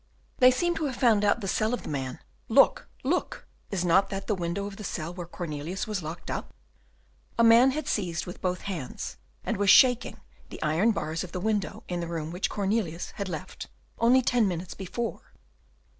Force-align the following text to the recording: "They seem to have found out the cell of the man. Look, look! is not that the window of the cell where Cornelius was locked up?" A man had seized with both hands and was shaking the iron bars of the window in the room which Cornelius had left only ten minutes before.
"They 0.39 0.49
seem 0.49 0.73
to 0.77 0.85
have 0.85 0.95
found 0.95 1.23
out 1.23 1.41
the 1.41 1.47
cell 1.47 1.75
of 1.75 1.83
the 1.83 1.89
man. 1.89 2.17
Look, 2.49 2.87
look! 3.03 3.45
is 3.69 3.85
not 3.85 4.09
that 4.09 4.25
the 4.25 4.33
window 4.33 4.65
of 4.65 4.77
the 4.77 4.83
cell 4.83 5.13
where 5.13 5.27
Cornelius 5.27 5.85
was 5.85 6.01
locked 6.01 6.31
up?" 6.31 6.55
A 7.37 7.43
man 7.43 7.69
had 7.69 7.87
seized 7.87 8.25
with 8.25 8.41
both 8.41 8.61
hands 8.61 9.17
and 9.43 9.57
was 9.57 9.69
shaking 9.69 10.19
the 10.49 10.59
iron 10.63 10.91
bars 10.91 11.23
of 11.23 11.33
the 11.33 11.39
window 11.39 11.83
in 11.87 11.99
the 11.99 12.07
room 12.07 12.31
which 12.31 12.49
Cornelius 12.49 13.11
had 13.17 13.29
left 13.29 13.67
only 13.99 14.23
ten 14.23 14.47
minutes 14.47 14.73
before. 14.73 15.33